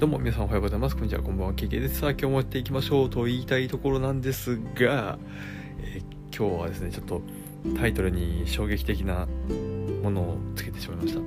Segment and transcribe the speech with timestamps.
[0.00, 0.96] どうも皆さんおはようございます。
[0.96, 1.52] こんにちは、こんばんは。
[1.52, 2.00] KK です。
[2.00, 5.18] さあ、今日もやっていきましょうと言いたいところなんですが、
[5.78, 7.20] えー今日はですね、ちょっと
[7.76, 9.28] タイトルに衝撃的な
[10.02, 11.20] ものをつけてしまいました。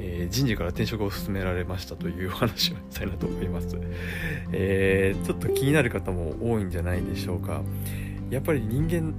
[0.00, 3.76] えー人事から転職を勧められましたというお話をしたいなと思います。
[4.50, 7.60] えーちょっと気になる方も多いんじゃないでしょうか。
[8.30, 9.12] やっぱり人間、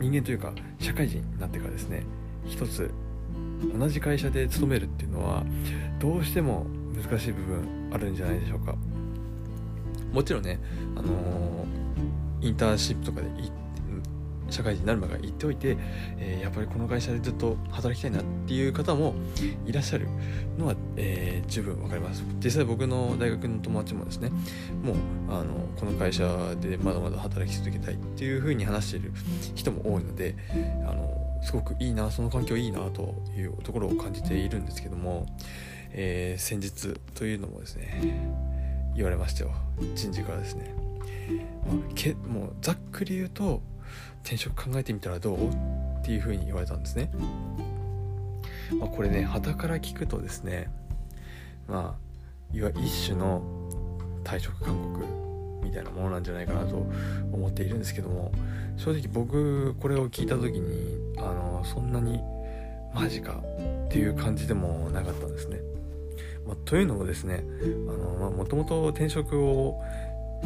[0.00, 2.02] 人間というか、社会人になってからですね、
[2.46, 2.90] 一つ
[3.78, 5.44] 同じ会社で勤めるっていうのは
[6.00, 6.64] どうしても
[6.96, 8.74] 難しい部分あるんじゃないでしょうか。
[10.12, 10.58] もちろんね、
[10.96, 13.28] あのーインターンシップとかで
[14.50, 15.76] 社会人になる前から言っておいて、
[16.18, 19.14] えーやっぱりこの会社でずっと働きたいなっていう方も
[19.64, 20.08] いらっしゃる
[20.58, 22.24] のは、えー十分わかります。
[22.42, 24.30] 実際僕の大学の友達もですね
[24.82, 24.96] もう
[25.30, 29.12] あのこの会社でまだまだ働き続けたいっていうふうに話している
[29.54, 30.36] 人も多いので
[30.86, 35.26] あのすごくいいなその環境いいなというところを感じているんですけども、
[35.92, 38.42] えー先日というのもですね
[38.94, 39.52] 言われましたよ
[39.94, 40.74] 人事からですね、
[41.66, 43.62] まあ、けもうざっくり言うと
[44.22, 45.50] 転職考えてみたらどうっ
[46.02, 47.10] ていうふうに言われたんですね、
[48.78, 50.70] まあ、これね旗から聞くとですね
[51.68, 53.42] まあいわゆる一種の
[54.24, 55.04] 退職勧告
[55.64, 56.86] みたいなものなんじゃないかなと
[57.32, 58.32] 思っているんですけども
[58.76, 62.20] 正直僕これを聞いた時にあのそんなに
[62.94, 63.42] マジか
[63.86, 65.60] っていう感じでもなかったんですね。
[66.46, 67.44] まあ、というのもですね
[68.36, 69.80] もともと転職を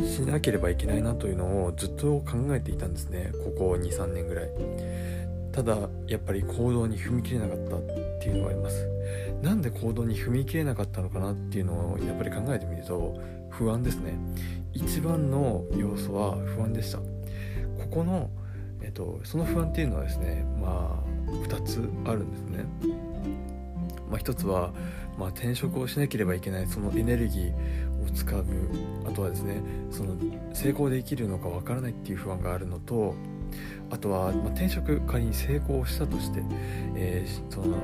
[0.05, 3.33] しなければいけないなというのをずっと考えていたんですね。
[3.44, 4.50] ここ23年ぐらい。
[5.53, 7.80] ただやっぱり行動に踏み切れなかったっ
[8.20, 8.86] ていうのがあります。
[9.41, 14.19] なんで行動に踏み切れなかったのかなっていうのをやっぱり考えてみると不安ですね。
[14.75, 16.98] 一番の要素は不安でした。
[16.98, 17.05] こ
[17.91, 18.28] この、
[18.83, 22.66] えっと、その不安っていうのはですねまあ2つあるんですね。
[24.11, 24.73] まあ、一つは、
[25.19, 27.53] まあ、転職をしなければいけないそのエネルギー
[28.07, 28.45] を使う。
[29.06, 30.17] あとはですねその
[30.53, 33.15] 成功できるのかわからないっていう不安があるのと
[33.91, 36.43] あとは、まあ、転職仮に成功したとして、
[36.97, 37.77] えーその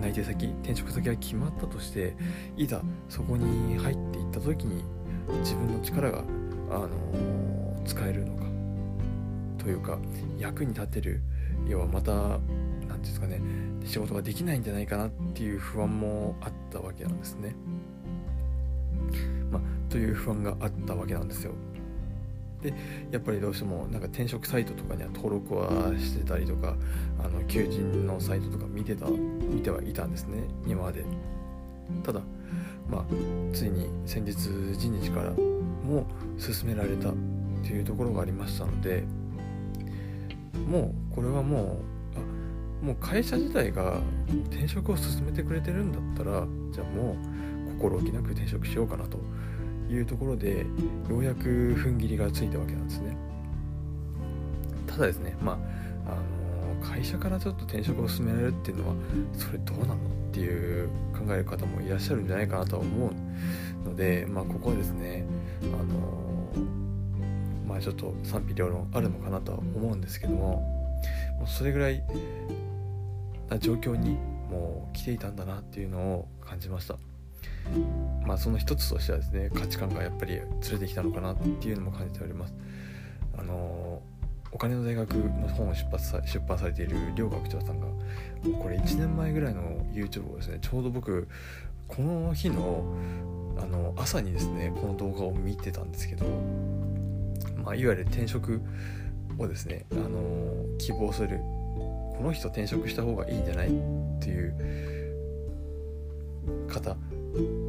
[0.00, 2.16] 内定先転職先が決まったとして
[2.56, 4.82] いざそこに入っていった時に
[5.40, 6.24] 自分の力が、
[6.70, 7.50] あのー
[7.84, 8.44] 使えるのか
[9.58, 9.98] というか
[10.38, 11.22] 役に立てる。
[11.68, 12.38] 要はまた
[12.90, 13.40] 何ですかね
[13.84, 17.54] 仕事ができないんじゃないかなっていう不安もあったわけなんですね。
[19.50, 21.52] まあ、という不安があったわけなんですよ。
[22.62, 22.74] で
[23.10, 26.76] やっぱりどうしてもなんか転職サイトとかには登録はしてたりとか
[27.18, 31.04] あの求人のサイトとか見てた見てはいたんですね今まで。
[32.04, 32.20] ただ
[32.88, 33.04] まあ
[33.52, 34.34] ついに先日
[34.76, 36.06] 人事からも
[36.38, 37.14] 勧められたっ
[37.62, 39.04] ていうところがありましたので
[40.68, 41.99] もうこれはもう
[42.82, 44.00] もう会社自体が
[44.50, 47.16] 転職を進めてくれてるんだったらじゃあも
[47.68, 49.18] う心置きなく転職しようかなと
[49.90, 50.66] いうところで
[51.08, 53.16] ようやく踏ん切りがついたわけなんですね。
[54.86, 55.52] ただですねま
[56.06, 58.94] ああの会社からちょっと転職を進められるっていうのは
[59.34, 59.96] それどうなのっ
[60.32, 63.10] ていう考える方もいらっしゃるんじゃないかなとは思
[63.84, 65.24] うのでまあここはですね
[65.62, 66.20] あの
[67.66, 70.60] まあちょっと賛否両論あるのかなとは思うんですけども
[71.38, 72.02] もうそれぐらい
[73.50, 74.16] な状況に
[74.50, 76.96] もう来ていたんだなっていうのを感じました。
[78.26, 82.54] まあその一つとしてはですね価値観がやっぱり連れてきたのかなっていうのも感じております。
[83.36, 84.02] あの
[84.52, 87.94] お金の大学の本を出版さ出版されている両学長さんがも
[88.46, 91.28] うこれ1年前ぐらいの YouTube をですねちょうど僕
[91.86, 92.84] この日の
[93.58, 96.24] あの朝にですねこの動画を見てたんですけど、
[97.56, 98.60] まあ、いわゆる転職
[99.38, 101.40] をですね、あの希望する
[102.20, 103.70] この人転職した方がいいんじゃないっ
[104.20, 104.54] ていう
[106.68, 106.94] 方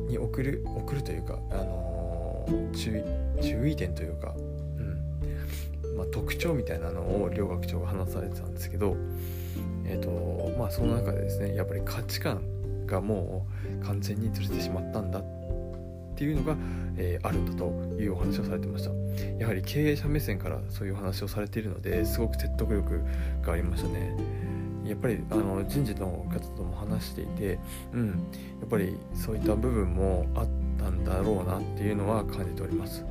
[0.10, 3.04] に送る送るというか、あの注意
[3.42, 4.42] 注意点というか、う
[4.82, 5.96] ん。
[5.96, 8.98] まあ、特徴みたいなのを両学長が話されてたんですけど、
[9.86, 12.42] えーとまあ、その中でですねやっぱり価値観
[12.86, 13.48] がも
[13.82, 15.41] う完全にずれてしまったんだって
[16.22, 16.56] ていうのが、
[16.98, 17.66] えーあるんだと
[18.00, 18.92] いうお話をされてました。
[19.40, 23.02] やはり経営者目線からそういうお話をされているのですごく説得力
[23.42, 24.16] がありましたね。
[24.86, 27.58] やっぱりあの人事の方とも話していて、
[27.94, 28.14] うん、や
[28.66, 30.48] っぱりそういった部分もあっ
[30.78, 33.04] たんだろうなっていうのは感じております。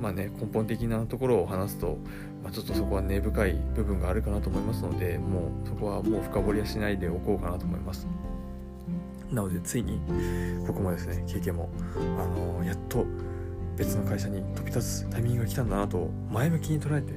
[0.00, 1.96] まあね根本的なところを話すと、
[2.42, 8.06] まあ、ちょっとそこは根深い部分があるかなと思いますのでもうそこはもう深掘りはしないでおこうかなと思います。
[9.32, 9.98] なのでついに
[10.66, 13.06] ここもですね経験もあのやっと
[13.76, 17.14] 別の会社に飛び立つタイミングが来たんだなと前向きに捉えて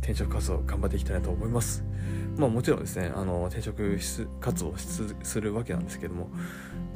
[0.00, 1.84] 転職活動頑張っていきたいなと思います。
[2.36, 3.98] まあもちろんですねあの転職
[4.40, 4.74] 活動
[5.22, 6.30] するわけなんですけども、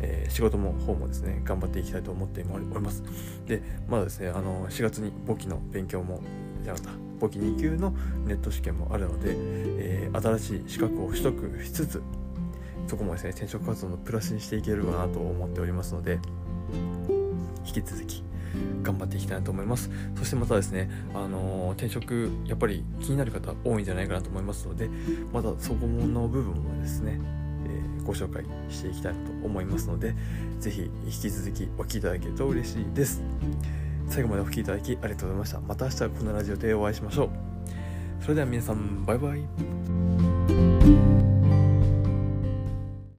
[0.01, 3.03] えー、仕事も方もですね頑張っていきたいと思っております。
[3.47, 6.21] でまだですねあの4月に簿記の勉強も
[6.65, 7.95] じゃなかった簿記2級の
[8.27, 12.03] ネット試験もあるので、えー、新しい資格を取得しつつ
[12.87, 16.19] そこもですね転職活動のプラスにしていければなと思っておりますので
[17.67, 18.23] 引き続き
[18.83, 19.91] 頑張っていきたいなと思います。
[20.17, 24.89] そしてまたですね、あのー、転職やっぱり気になる方多いんじゃないかなと思いますので
[25.33, 27.21] またそこの部分もですね、
[27.67, 30.15] えー、ご紹介していきたいなと思いますので
[30.61, 33.21] 是非引き続きお聴きいただけると嬉しいです。
[34.09, 35.61] 最後までお聴きいただきありがとうございました。
[35.61, 37.31] また明日このラジオでお会いしましょう。
[38.23, 41.26] それでは皆さんバイバイ。